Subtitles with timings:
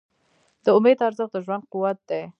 [0.63, 2.21] د امید ارزښت د ژوند قوت دی.